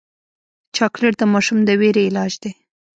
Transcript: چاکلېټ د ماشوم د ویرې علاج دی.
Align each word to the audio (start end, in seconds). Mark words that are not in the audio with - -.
چاکلېټ 0.75 1.13
د 1.19 1.23
ماشوم 1.33 1.59
د 1.65 1.69
ویرې 1.81 2.03
علاج 2.09 2.33
دی. 2.43 2.51